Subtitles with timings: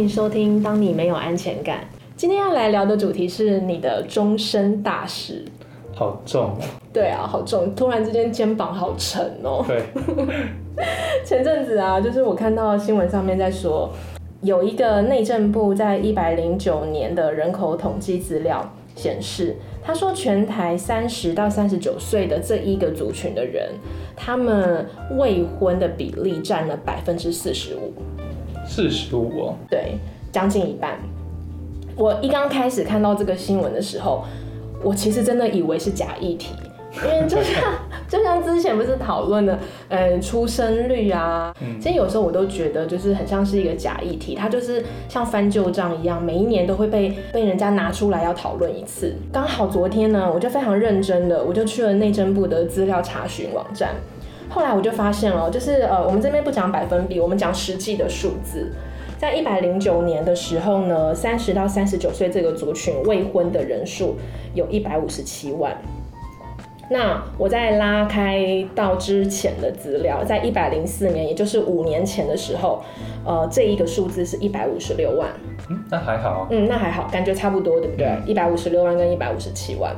[0.00, 1.78] 迎收听《当你没有安全感》。
[2.16, 5.44] 今天要来聊的主题是你的终身大事。
[5.94, 6.58] 好重哦。
[6.90, 7.74] 对啊，好重！
[7.74, 9.62] 突然之间肩膀好沉哦。
[9.68, 9.82] 对，
[11.22, 13.90] 前阵子啊，就是我看到新闻上面在说，
[14.40, 23.68] 有一个内政部在一百零九年的人口统计资料显示，他说全台三十到三十九岁的这一个族群的人，
[24.16, 24.86] 他们
[25.18, 27.92] 未婚的比例占了百分之四十五。
[28.70, 29.54] 四十五哦。
[29.68, 29.98] 对，
[30.30, 30.96] 将近一半。
[31.96, 34.24] 我一刚开始看到这个新闻的时候，
[34.84, 36.54] 我其实真的以为是假议题，
[37.04, 37.60] 因为就像
[38.08, 49.14] 就像之前不是讨论的，嗯，出生率啊，其实有时候我都觉得就是很像是一个假议题，它就是像翻旧账一样，每一年都会被被人家拿出来要讨论一次。
[49.32, 53.96] 刚好昨天呢，我就非常认真的，我就去了内政部的资料查询网站。
[54.50, 58.72] 后来我就发现了，就是呃，我们这边不讲百分比，我们讲实际的数字。
[59.16, 64.16] 在一百零九年的时候呢，三十到三十九岁这个族群未婚的人数
[64.54, 65.76] 有一百五十七万。
[66.92, 72.82] 那我再拉开到之前的资料，在一百零四年，也就是五年前的时候，
[73.24, 75.28] 呃，这一个数字是一百五十六万。
[75.68, 76.48] 嗯，那还好。
[76.50, 78.10] 嗯，那还好，感觉差不多，对不对？
[78.26, 79.94] 一百五十六万跟一百五十七万。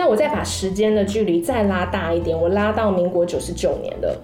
[0.00, 4.18] 那我再把时间的距离再拉大一点，我拉到民国九十九年的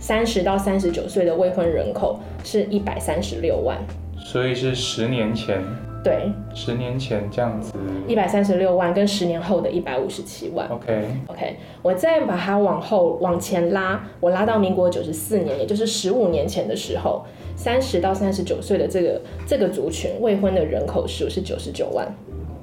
[0.00, 3.78] 三十到三十九岁的未婚人口是一百三十六万。
[4.18, 5.62] 所以是十年前。
[6.02, 7.72] 对，十年前这样子，
[8.08, 10.66] 一百三十六万跟十年后的一百五十七万。
[10.68, 22.12] OK OK，我再把它往后往前拉，我拉到民国九十四年，也就是十五年前的时候，三十到三十九岁的这个这个族群未婚的人口数是九十九万，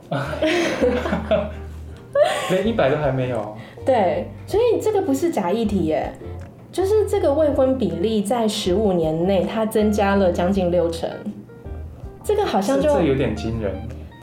[2.52, 3.56] 连一百都还没有。
[3.86, 6.12] 对，所以这个不是假议题耶，
[6.72, 11.10] 就是这个未婚比例在十五年内它增加了将近六成。
[12.24, 13.74] 这个好像就这有点惊人，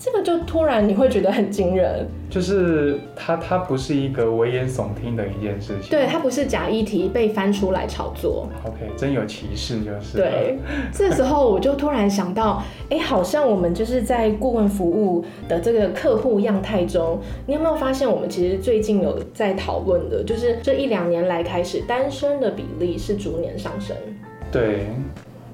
[0.05, 10.59] 这个就突然你会觉得很惊人，就是它它不是一个危言耸听的一件事情，对，它不是假议题被翻出来炒作，OK，真有歧视就是，对，
[10.93, 23.97] 这时候我就突然想到，哎，好像我们就是在顾问服务的这个客户样态中，你有没有发现我们其实最近有在讨论的，就是这一两年来开始单身的比例是逐年上升，
[24.53, 24.89] 对。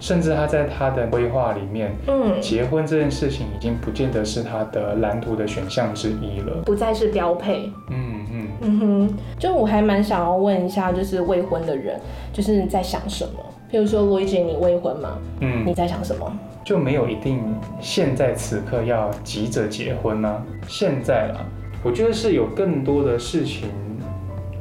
[0.00, 7.70] 甚至他在他的规划里面，嗯，结婚这件事情已经不见得是他的蓝图的选项之一了，不再是标配。
[7.90, 12.00] 嗯嗯嗯哼，就我还蛮想要问一下，就是未婚的人，
[12.32, 13.32] 就是在想什么？
[13.70, 15.18] 譬如说，罗伊姐，你未婚吗？
[15.40, 16.32] 嗯，你在想什么？
[16.64, 17.40] 就没有一定
[17.80, 20.42] 现在此刻要急着结婚呢？
[20.66, 21.44] 现在啊，
[21.84, 23.68] 我觉得是有更多的事情。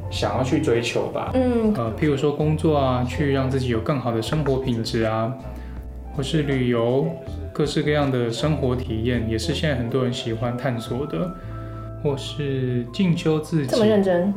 [0.10, 5.34] 想要去追求吧，嗯，呃，譬如说工作啊，去让自己有更好的生活品质啊，
[6.16, 7.08] 或是旅游，
[7.54, 11.32] 各式各样的生活体验，也是现在很多人喜欢探索的，
[12.04, 13.68] 或是进修自己。
[13.68, 14.34] 这么认真？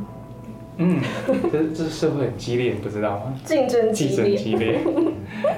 [0.79, 1.01] 嗯，
[1.53, 3.35] 这这社会很激烈，你不知道吗？
[3.45, 4.81] 竞争激烈，激烈，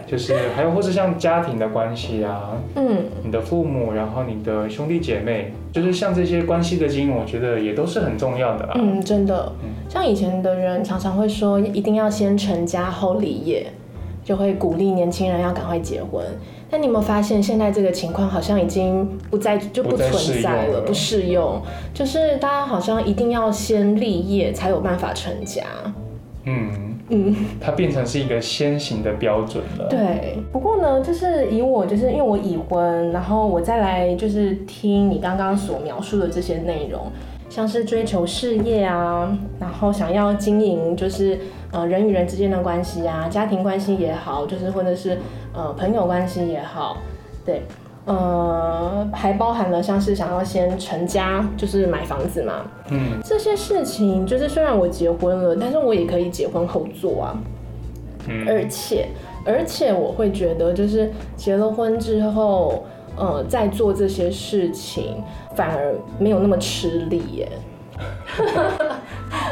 [0.07, 8.69] 就是还有或是像家庭的关系啊，嗯，你的父母，然后你的兄弟姐妹，就是像这些关系的经营，我觉得也都是很重要的。
[8.75, 9.53] 嗯，真的，
[9.89, 13.67] 像以前的人常常会说，一定要先成家后立业，
[14.23, 16.25] 就会鼓励年轻人要赶快结婚。
[16.71, 21.63] 但你有没有发现，现在这个情况好像已经不再就不存在了，不适用。
[21.93, 25.63] 就是大家好像一定要先立业才有办法成家。
[26.45, 26.71] 嗯
[27.09, 29.87] 嗯，它变成是一个先行的标准了。
[29.89, 30.39] 对。
[30.53, 37.01] 不过呢，就是以我就是因为我已婚，然后我再来就是听你刚刚所描述的这些内容。
[37.51, 41.39] 像是追求事业啊，然后想要经营，就是
[41.71, 45.19] 呃人与人之间的关系啊，家庭关系也好，就是或者是
[45.53, 46.97] 呃朋友关系也好，
[47.45, 47.63] 对，
[48.05, 57.39] 呃还包含了像是想要先成家，就是买房子嘛，嗯，这些事情就是虽然我结婚了，但是我也可以结婚后做啊，
[58.29, 59.09] 嗯，而且
[59.45, 62.85] 而且我会觉得就是结了婚之后。
[63.17, 65.23] 呃，在做这些事情
[65.55, 67.49] 反而没有那么吃力耶。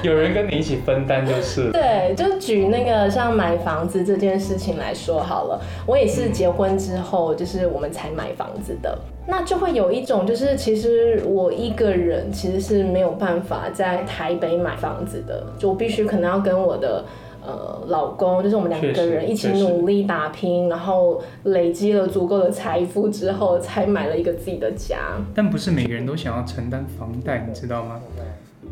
[0.08, 1.70] 有人跟你一起分担就是。
[1.72, 17.04] 对，就举那个像买房子这件事情来说好了，我也是结婚之后，就是我们才买房子的，那就会有一种就是其实我一个人其实是没有办法在台北买房子的，就我必须可能要跟我的。
[17.44, 24.96] 呃，老公就是我们两个人一起努力打拼，然后累积了足够的财富之后，才买了一个自己的家。
[25.34, 28.00] 但不是每个人都想要承担房贷，你知道吗？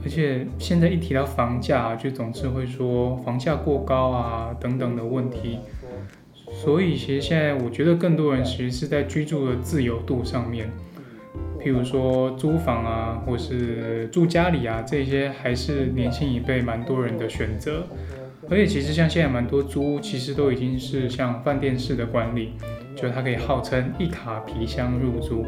[0.03, 5.59] 而且现在一提到房价，就总是会说房价过高啊等等的问题。
[6.53, 10.69] 所以其实现在我觉得更多人其实是在居住的自由度上面，
[11.63, 17.87] 譬如说租房啊，或是住家里啊，这些还是年轻一辈蛮多人的选择。
[18.49, 22.55] 而且其实像现在蛮多租屋，其实都已经是像饭店式的管理，
[22.97, 25.47] 就它可以号称一卡皮箱入住。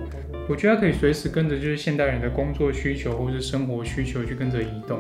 [0.53, 4.99] 我觉得它可以随时跟着就是现代人的工作需求或是生活需求去跟着移动。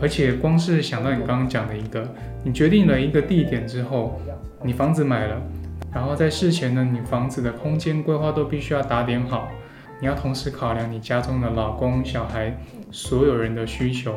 [0.00, 2.08] 而且光是想到你刚刚讲的一个，
[2.44, 4.20] 你决定了一个地点之后，
[4.62, 5.42] 你房子买了，
[5.92, 9.50] 然后在事前呢，你房子的空间规划都必须要打点好，
[10.00, 12.56] 你要同时考量你家中的老公、小孩，
[12.90, 14.14] 所有人的需求。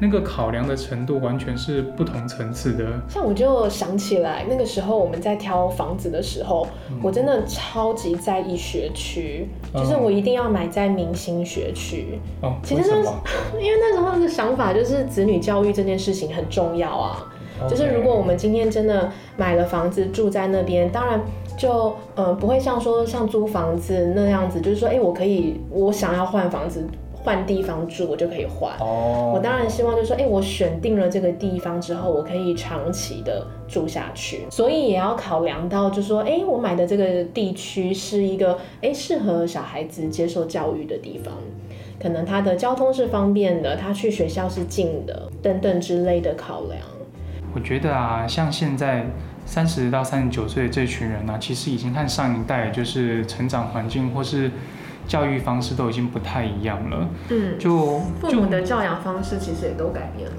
[0.00, 2.84] 那个考量的程度完全是不同层次的。
[3.08, 6.66] 像我就想起来，那个时候我们在挑房子的时候，
[7.00, 12.18] 我真的超级在意学区，就是我一定要买在明星学区。
[12.40, 12.96] 哦，其实那
[13.60, 17.30] 因为那时候的想法就是子女教育这件事情很重要啊。
[17.70, 21.20] 就是如果我们今天真的买了房子住在那边，当然
[21.56, 26.86] 就呃不会像说像租房子那样子，就是说哎我可以我想要换房子。
[27.26, 28.76] 换地方住，我就可以换。
[28.80, 34.42] 哦，我当然希望就是说，哎，我选定了这个地方之后，我可以长期的住下去。
[34.50, 41.32] 所以也要考量到，就是说，哎，我买的这个地区是一个哎适合小孩子接受教育的地方，
[41.98, 46.78] 可能他的交通是方便的，他去学校是近的，等等之类的考量。
[47.54, 49.06] 我觉得啊，像现在
[49.44, 54.50] 三十到三十九岁的这群人呢，其实已经和上一代就是成长环境或是。
[55.06, 60.36] 教育方式都已经不太一样了，嗯，就父母的教养方式其实也都改变了。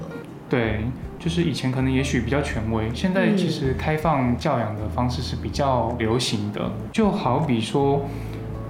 [0.50, 0.86] 对，
[1.20, 6.72] 就是以前可能也许比较权威，现在其实开放教养的方式是比较流行的。
[6.90, 8.06] 就好比说，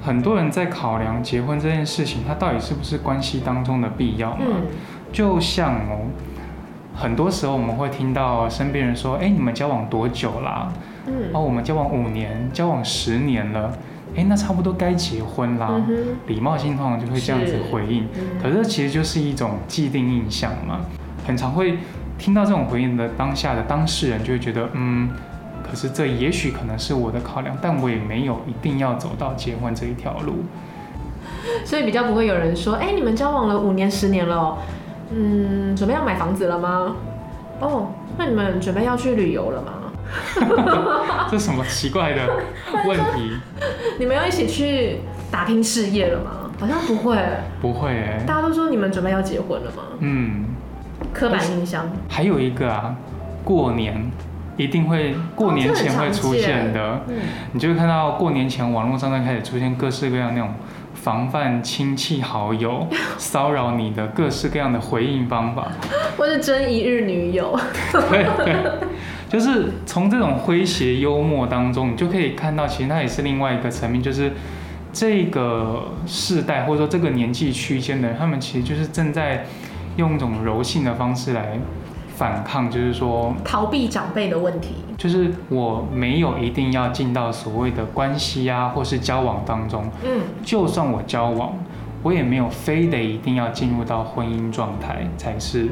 [0.03, 4.44] 很多人在考量结婚这件事情，它到底是不是关系当中的必要嘛？
[5.11, 6.11] 就像哦，
[6.96, 10.72] 很多时候我们会听到身边人说：“哎，你们交往多久啦？”
[11.06, 13.70] 嗯，哦，我们交往五年，交往十年了。
[14.16, 15.70] 哎，那差不多该结婚啦。
[16.26, 18.08] 礼貌性通常就会这样子回应，
[18.43, 20.81] 可是其实就是一种既定印象嘛。
[21.26, 21.76] 很常会
[22.19, 25.10] 听到这种回应的当下的当事人就会觉得，嗯，
[25.62, 30.37] 可是这也许可能是我的考量，但我也没有一定要走到结婚这一条路。
[31.66, 34.56] 所以比较不会有人说，哎，你们交往了五年、十年了，
[35.11, 36.97] 嗯，准备要买房子了吗？
[37.61, 37.88] 哦，
[38.19, 39.73] 那你们准备要去旅游了吗？
[41.31, 42.23] 这什么奇怪的
[42.87, 43.37] 问题？
[43.99, 45.00] 你们要一起去
[45.31, 46.31] 打拼事业了吗？
[46.58, 47.19] 好像不会，
[47.61, 48.23] 不会哎。
[48.26, 49.82] 大家都说你们准备要结婚了吗？
[50.00, 50.44] 嗯，
[51.12, 51.87] 刻板印象。
[52.08, 52.94] 还有一个啊，
[53.44, 54.11] 过年
[54.56, 57.00] 一定会过年前会出现的，
[57.53, 60.50] 你就会看到过年前网络上在开始出现各式各样那种
[61.06, 62.85] 防范亲戚好友
[63.17, 65.70] 骚扰你的各式各样的回应方法，
[66.19, 67.56] 或是争一日女友。
[67.93, 68.56] 对对。
[69.29, 74.32] 就是从这种诙谐幽默当中，你就可以看到，其实它也是另外一个层面，就是
[74.93, 79.47] 这个世代或者说这个年纪区间的人，他们其实就是正在
[79.97, 81.56] 用一种柔性的方式来
[82.17, 84.77] 反抗，就是说逃避长辈的问题。
[84.97, 89.85] 就是我没有一定要进到所谓的关系啊，或是交往当中。
[90.03, 91.53] 嗯，就算我交往，
[92.03, 95.69] 我也没有非得一定要进入到婚姻状态才是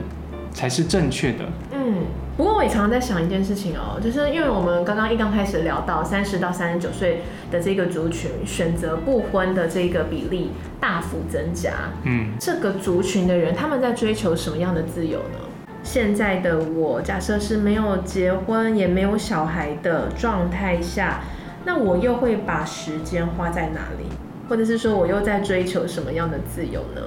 [0.52, 1.44] 才是正确的。
[1.72, 1.94] 嗯。
[2.36, 11.70] 不过我也常常在想一件事情哦，就是因为我们刚刚一刚开始聊到三十到三十九岁的这个族群选择不婚的这个比例大幅增加，
[12.02, 15.38] 嗯，这个族群的人他们在追求什么样的自由呢？
[15.84, 21.20] 现在的我假设是没有结婚也没有小孩的状态下，
[21.64, 24.06] 那我又会把时间花在哪里？
[24.48, 27.02] 或者是说我又在追求什么样的自由呢？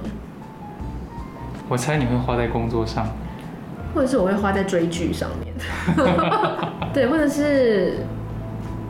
[1.68, 3.06] 我猜你会花在工作上。
[3.94, 5.52] 或者是我会花在追剧上面，
[6.92, 7.94] 对，或者是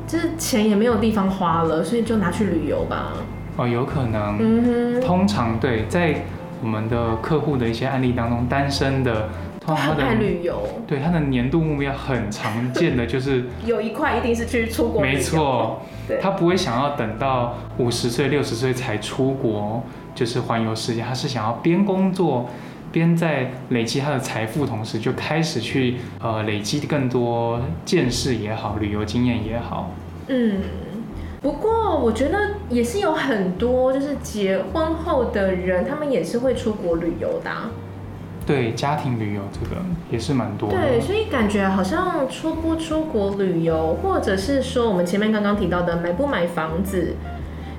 [0.08, 3.12] 就是钱也没有地方花了，所以就拿去旅游吧。
[3.56, 4.36] 哦，有可能。
[4.40, 5.00] 嗯哼。
[5.00, 6.16] 通常对，在
[6.60, 9.28] 我们的客户的一些案例当中，单身的
[9.68, 15.02] 通常爱旅游，对他的年度目标很常见的就是 有一块一定是去出国。
[15.02, 15.82] 没错，
[16.20, 19.82] 他不会想要等到五十岁、六十岁才出国，
[20.14, 22.48] 就是环游世界，他是想要边工作。
[22.90, 29.90] 边在累积他的财富，同时就开始去呃累积更多见识也好，旅游经验也好。
[30.28, 30.62] 嗯，
[31.42, 32.38] 不过我觉得
[32.70, 37.50] 也是有很多就是结婚后的人，他们也是会出国旅游的。
[38.48, 39.76] 对，家庭旅游这个
[40.10, 40.70] 也是蛮多。
[40.70, 47.14] 对，所以感觉好像出不出国旅游，或者是说我们前面刚刚提到的买不买房子。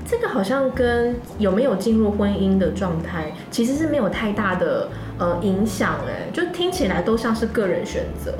[0.05, 8.35] 这个好像跟有没有进入婚姻的状态，其实是没有太大的呃影响哎，就听起来都像是个人选择。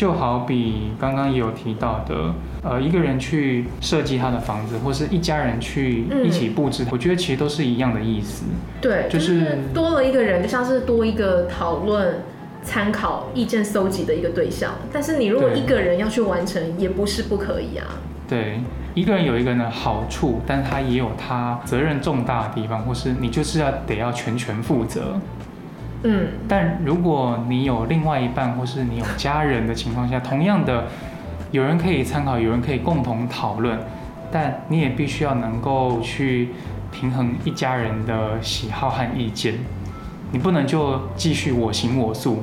[0.00, 8.46] 就好比刚刚也有提到的，呃，一个人去设计他的房子，或是一家人去一起布置，我觉得其实都是一样的意思。
[8.80, 12.22] 对，就是多了一个人，就像是多一个讨论、
[12.62, 14.72] 参考、意见搜集的一个对象。
[14.90, 17.84] 但是你如果一个人要去完成，也不是不可以啊。
[18.26, 18.58] 对，
[18.94, 25.20] 一个人有一个人的好处，但是他也有他责任重大的地方，或是你就是要得要全权负责。
[26.02, 30.84] 嗯，但如果你有另外一半，或是你有家人的情况下，同样的，
[31.50, 33.78] 有人可以参考，有人可以共同讨论，
[34.30, 36.50] 但你也必须要能够去
[36.90, 39.54] 平衡一家人的喜好和意见，
[40.32, 42.42] 你不能就继续我行我素。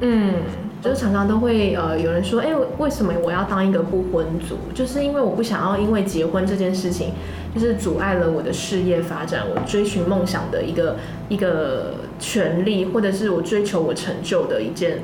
[0.00, 0.34] 嗯。
[0.80, 4.56] 就是常常都会呃有人说，哎，为什么我要当一个不婚族？
[4.72, 7.14] 就是因为我不想要因为结婚这件事情，
[7.58, 10.96] 就是阻碍了我的事业发展，我追寻梦想的一个
[11.28, 15.00] 一个权利，或者是我追求我成就的一件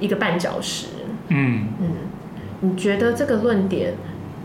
[0.00, 0.86] 一个绊脚石。
[1.28, 1.90] 嗯嗯，
[2.60, 3.94] 你觉得这个论点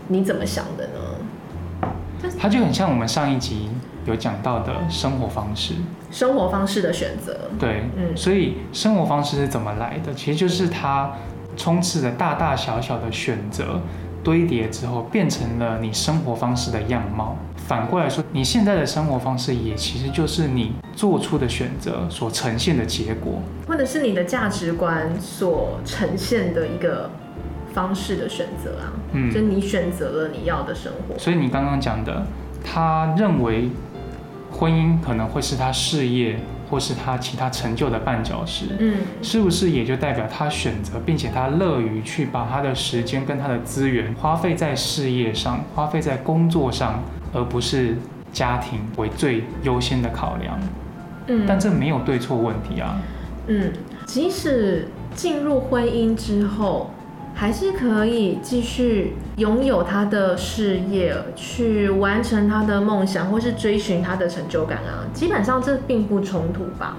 [0.06, 1.90] 你怎么想的呢？
[2.38, 3.68] 它就很像我们上一集。
[4.06, 5.74] 有讲到的生活方式，
[6.10, 10.14] 生活方式的选择，对，嗯，所以生活方式是怎么来的？
[10.14, 11.12] 其实就是它
[11.58, 13.82] 充斥着大大小小的选择
[14.28, 17.34] 堆叠之后，变成了你生活方式的样貌。
[17.56, 27.10] 反过来说，你现在的生活方式也其实就是你做出的选择所呈现的结果，或者是你的价值观所呈现的一个
[27.72, 28.92] 方式的选择啊。
[29.12, 31.18] 嗯，就你选择了你要的生活。
[31.18, 32.26] 所以你刚刚讲的，
[32.62, 33.70] 他认为。
[34.50, 47.96] 婚姻可能会是他事业或是他其他成就的绊脚石，嗯，是不是也就代表他选择并且他乐于去把他的时间跟他的资源花费在事业上，花费在工作上，而不是
[48.32, 50.58] 家庭为最优先的考量？
[51.26, 53.00] 嗯，但这没有对错问题啊。
[53.46, 53.72] 嗯，
[54.06, 56.90] 即使进入婚姻之后。
[57.40, 65.06] 还是可以继续拥有他的事业，去完成他的梦想，或是追寻他的成就感啊。
[65.14, 66.96] 基本上这并不冲突吧？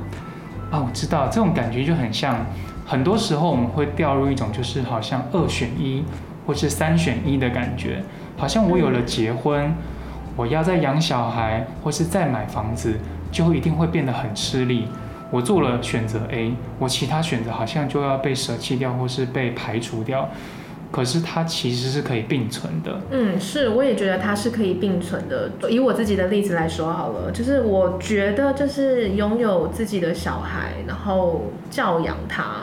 [0.72, 2.46] 啊，我知道这种感觉就很像，
[2.86, 6.06] 很多时候我们会掉入一种就是好像二选一
[6.48, 8.02] 或是三选一的感觉，
[8.38, 9.76] 好像我有了结婚，
[10.38, 12.94] 我要再养小孩或是再买房子，
[13.30, 14.88] 就一定会变得很吃力。
[15.32, 20.30] 我做了选择 A，我其他选择好像就要被舍弃掉，或是被排除掉。
[20.92, 23.00] 可是它其实是可以并存的。
[23.12, 25.52] 嗯，是，我也觉得它是可以并存的。
[25.70, 32.62] 以我自己的例子来说好了，就是我觉得就是拥有自己的小孩，然后教养他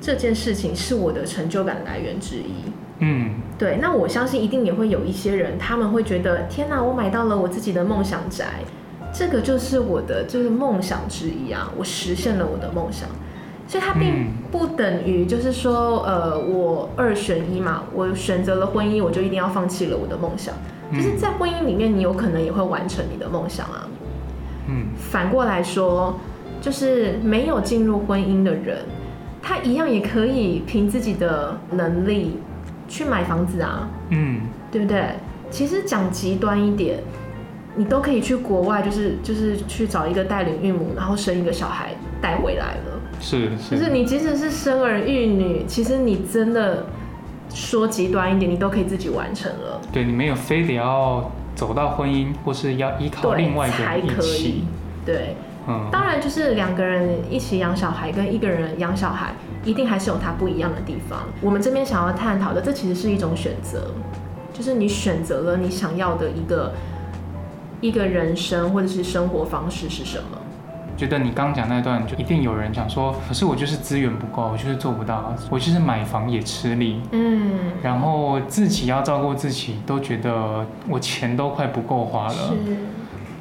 [0.00, 2.54] 这件事情是我的成就感来源之一。
[3.00, 3.76] 嗯，对。
[3.78, 8.60] 那我相信一定也会有一些人，他们会觉得天哪，我买到了我自己的梦想宅。
[9.18, 13.08] 这个就是我的就是梦想之一啊，我实现了我的梦想，
[13.66, 20.54] 所以它并不等于就是说，呃，我二选一嘛，我选择了婚姻，我就一定要放弃了我的梦想。
[20.92, 23.88] 就是在婚姻里面，你有可能也会完成你的梦想啊。
[24.68, 26.14] 嗯，反过来说，
[26.60, 28.84] 就是没有进入婚姻的人，
[29.40, 32.38] 他一样也可以凭自己的能力
[32.86, 33.88] 去买房子啊。
[34.10, 35.06] 嗯，对不对？
[35.50, 36.98] 其实讲极端一点。
[37.78, 41.90] 你都可以去国外，就是就是去找一个带领孕母，然后生一个小孩
[42.22, 43.00] 带回来了。
[43.20, 43.76] 是是。
[43.76, 46.86] 就是你即使是生儿育女，其实你真的
[47.52, 49.78] 说极端一点，你都可以自己完成了。
[49.92, 54.64] 对你没有非得要走到婚姻，或是要依靠另外一个人一起。
[55.04, 55.36] 对，
[55.68, 55.86] 嗯。
[55.92, 61.28] 当然，就是两个人一起养小孩跟一个人养小孩，一定还是有它不一样的地方。
[61.42, 63.90] 我们这边想要探讨的，这其实是一种选择，
[64.54, 66.72] 就是你选择了你想要的一个。
[67.80, 70.38] 一个人生或者是生活方式是什么？
[70.96, 82.54] 觉得你刚讲那段，就一定有人讲说，可是我就是资源不够，我就是做不到，我就是买房也吃力，嗯，然后自己要照顾自己，都觉得我钱都快不够花了，是，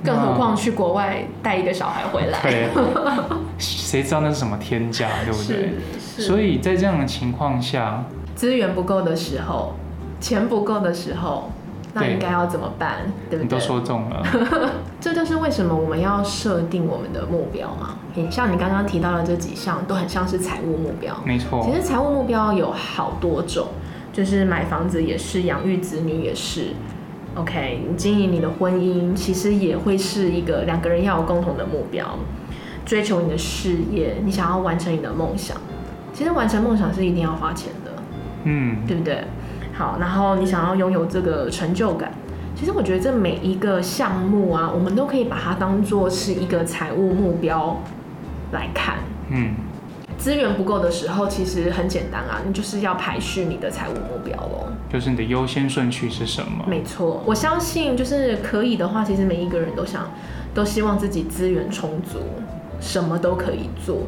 [0.04, 2.68] 更何况去国外带一个小孩回来，对，
[3.58, 5.76] 谁知道那是什么天价，对不对？
[6.22, 8.04] 所以在这样的情况下，
[8.36, 9.74] 资源不够的时候，
[10.20, 11.50] 钱不够的时候。
[11.96, 12.98] 那应该要怎么办？
[13.30, 13.44] 对不对？
[13.44, 14.22] 你都说中了，
[15.00, 17.96] 这就是为什么我们要设定我们的目标嘛。
[18.30, 21.16] 像你刚刚提到的这几项，都很像是财务目标。
[21.26, 23.68] 没错，其实财务目标有好多种，
[24.12, 26.74] 就是买房子也是，养育子女也是。
[27.36, 32.18] OK，你经营你的婚姻，其实也会是一个两个人要有共同的目标，
[32.86, 35.56] 追求你的事业，你想要完成你的梦想。
[36.14, 37.92] 其实完成梦想是一定要花钱的，
[38.46, 39.26] 嗯，对不对？
[39.78, 42.12] 好，然后你想要拥有这个成就感，
[42.56, 47.82] 其实我觉得这每一个项目啊，我们都可以把它当做是一个财务目标
[48.54, 49.00] 来看。
[49.30, 49.54] 嗯，
[50.18, 54.68] 资源不够的时候，其实很简单啊，你就是要排序你的财务目标喽。
[54.90, 56.64] 就是你的优先顺序是什么？
[56.66, 60.10] 没错，我相信就是可以的话，其实每一个人都想，
[60.54, 62.20] 都希望自己资源充足，
[62.80, 64.00] 什么都可以做。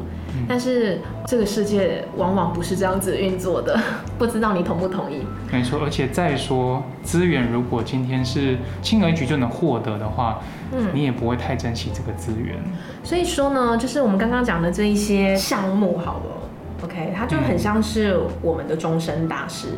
[0.46, 3.80] 但是这个世界往往不是这样子运作的，
[4.18, 5.22] 不知道你同不同意？
[5.50, 12.56] 没错，而且再说资源，如果今天是轻而易举就能获得的话，嗯，你也不会太珍惜这个资源。
[13.02, 19.68] 所以说呢，就是我们刚刚讲的这一些项目，好了，OK，它就很像是我们的终身大事，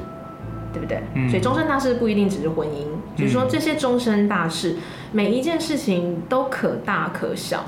[0.73, 1.01] 对不对？
[1.15, 1.31] 嗯。
[1.31, 4.77] 所以终身大事不一定只是婚姻，就是说这些终身大事，
[5.13, 7.65] 每一件事情都可大可小。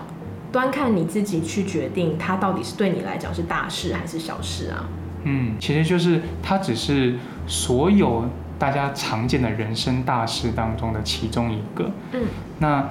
[0.53, 4.85] 端看你自己去决定，它到底是对你来讲是大事还是小事啊？
[5.25, 7.17] 嗯，其实就是它只是
[7.47, 8.25] 所有
[8.59, 11.91] 大家常见的人生大事当中的其中一个。
[12.13, 12.21] 嗯，
[12.59, 12.87] 那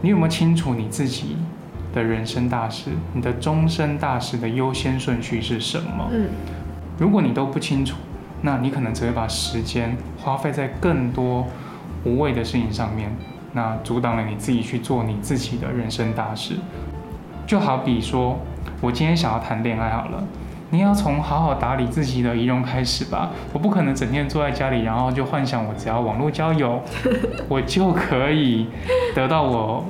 [0.00, 1.36] 你有没有清楚你自己
[1.92, 2.90] 的人生大事？
[3.12, 6.08] 你的终身大事的优先顺序是什么？
[6.12, 6.28] 嗯，
[6.98, 7.96] 如果你都不清楚，
[8.40, 11.46] 那你可能只会把时间花费在更多
[12.04, 13.10] 无谓的事情上面，
[13.52, 16.54] 那阻挡了你自己去做你自己的人生大事。
[17.46, 18.38] 就好比说，
[18.80, 20.24] 我今天想要谈恋爱好了，
[20.70, 23.30] 你要从好好打理自己的仪容开始吧。
[23.52, 26.82] 我不可能整天坐在家里，然后就幻想我只要网络交友，
[27.48, 28.66] 我就可以
[29.14, 29.84] 得到我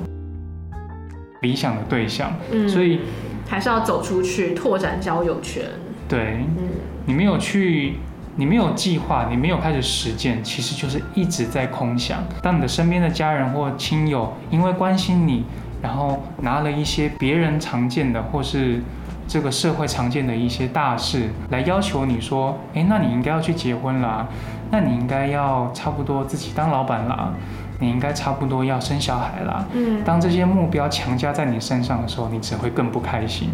[1.41, 2.33] 理想的对象。
[2.51, 3.01] 嗯，所以
[3.47, 5.63] 还是要走出去，拓展交友圈。
[6.07, 6.67] 对，嗯，
[7.05, 7.95] 你没有去，
[8.35, 12.19] 你没有计划，你没有开始实践，其实就是一直在空想。
[12.43, 15.45] 当你的身边的家人或亲友因为关心你，
[15.85, 18.81] 然后拿了一些别人常见的，或是
[19.27, 24.27] 这个社会常见的一些大事来要求你说，诶，那你应该要去结婚啦，
[24.71, 27.31] 那你应该要差不多自己当老板啦，
[27.79, 29.63] 你应该差不多要生小孩啦。
[29.73, 33.49] 嗯，当这些目标强加在你身上的时候，你只会更不开心。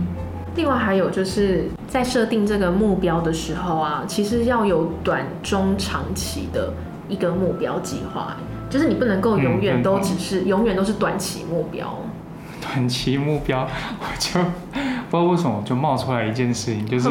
[0.56, 6.72] 另外还有就是在设定这个目标的时候啊，其实要有短、中、长期的
[7.10, 8.38] 一个目标计划，
[8.70, 11.94] 就是你不能够永远都只是永远都是短期目标。
[12.62, 13.68] 短期目标，
[14.00, 14.40] 我就
[15.10, 17.10] 不知道为什么就冒出来一件事情，就是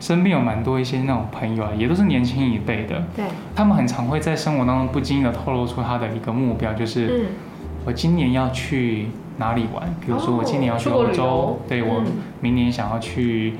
[0.00, 3.24] 身边有蛮多一些那种朋友啊，也都是年轻一辈的，对，
[3.54, 7.26] 他们很常会在生活当中不经意的透露出他的一个目标，就是
[7.84, 12.02] 我今年要去哪里玩，比如说我今年要去欧洲，对我
[12.40, 13.54] 明年想要去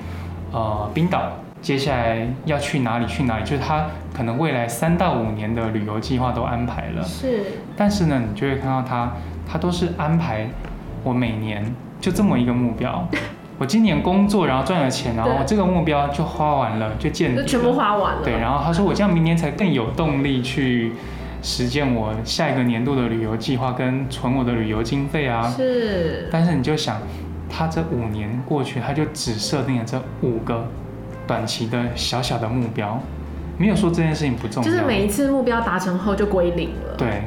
[0.52, 1.32] 呃冰岛，
[1.64, 9.14] 接下来要去哪里去哪里，就是他可能未来三到五年的旅游计划都安排了，是，但是呢，你就会看到他。
[9.46, 10.48] 他都是安排
[11.02, 11.64] 我每年
[12.00, 13.06] 就这么一个目标，
[13.58, 18.22] 我今年工作然后赚了钱，然后这个目标就花完了就见底，全部花完了。
[18.24, 20.92] 对，然后他说我这样明年才更有动力去
[21.42, 25.42] 实践我下一个年度的旅游计划跟存我的旅游经费啊。
[25.42, 26.26] 是。
[26.32, 27.00] 但是你就想，
[27.48, 30.66] 他这五年过去，他就只设定了这五个
[31.26, 33.00] 短期的小小的目标，
[33.58, 34.70] 没有说这件事情不重要。
[34.70, 36.94] 就是每一次目标达成后就归零了。
[36.96, 37.22] 对。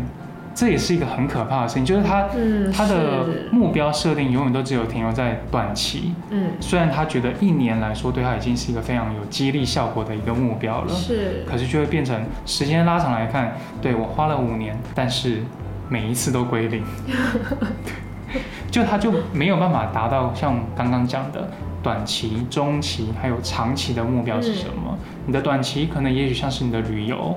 [0.60, 2.28] 这也是一个很可怕的事情，就是他
[2.76, 6.16] 他的目标设定永远都只有停留在短期。
[6.32, 15.44] 嗯，虽然他觉得一年来说对他已经是一个非常有激励效果的一个目标了，是，可是就会变成时间拉长来看，对我花了五年，但是
[15.90, 16.84] 每一次都归零，
[18.72, 21.48] 就他就没有办法达到像刚刚讲的
[21.88, 24.98] 短期、中期还有长期的目标是什么？
[25.26, 27.34] 你的短期可能也许像是你的旅游。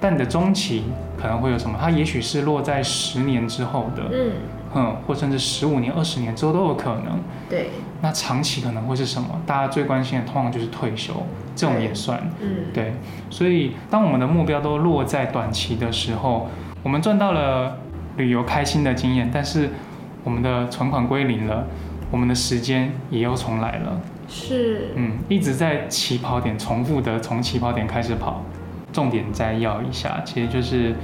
[0.00, 0.84] 但你的中期
[1.20, 1.78] 可能会有什么？
[1.78, 4.32] 它也许是落在十年之后的，嗯，
[4.74, 7.20] 嗯，或甚至十五年、二十年之后都有可能。
[7.50, 7.68] 对。
[8.00, 9.28] 那长期可能会是什么？
[9.44, 11.12] 大家最关心的通常就是退休，
[11.54, 12.18] 这种也算。
[12.40, 12.94] 嗯，对。
[13.28, 16.48] 所以当我们的目标都落在短期的时候，
[16.82, 17.76] 我们赚到了
[18.16, 19.68] 旅游开心的经验，但是
[20.24, 21.66] 我们的存款归零了，
[22.12, 24.00] 我们的时间也又重来了。
[24.28, 24.92] 是。
[24.94, 28.44] 嗯，一直在起跑点重复的从起跑点开始跑。
[28.92, 30.94] 重点摘要一下，其实就是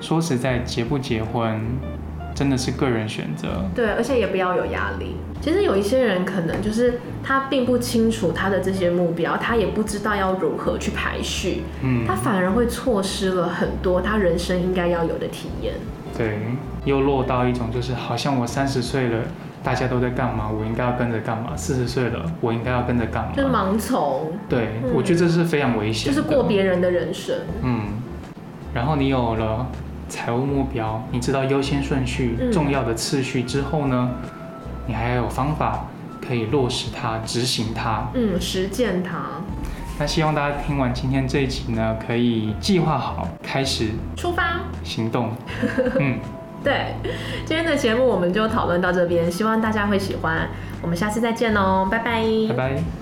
[0.00, 1.60] 说实在，结不结婚
[2.34, 3.68] 真的是个人选择。
[3.74, 5.16] 对，而且也不要有压力。
[5.42, 15.74] 其实有一些人可能就是他并不清楚他的这些目标，他也不知道要如何去排序，嗯，他反而会错失了很多他人生应该要有的体验。
[16.16, 16.38] 对，
[16.86, 19.18] 又落到一种就是好像我三十岁了。
[19.62, 20.50] 大家都在干嘛？
[20.50, 21.56] 我应该要跟着干嘛？
[21.56, 23.32] 四十岁了，我应该要跟着干嘛？
[23.36, 24.32] 就是盲从。
[24.48, 26.12] 对，我觉得这是非常危险。
[26.12, 27.36] 就是过别人的人生。
[27.62, 27.80] 嗯。
[28.74, 29.66] 然后你有了
[30.08, 34.10] 财务目标，你知道优先顺序、重要的次序之后呢，
[34.86, 35.86] 你还要有方法
[36.26, 38.08] 可以落实它、执行它。
[38.14, 39.20] 嗯，实践它。
[39.98, 45.30] 那希望大家听完今天这一集呢，可以计划好，开始出发行动。
[46.00, 46.18] 嗯。
[46.64, 46.94] 对，
[47.44, 50.48] 今天的节目我们就讨论到这边，希望大家会喜欢。
[50.80, 53.01] 我们下次再见喽，拜拜，拜拜。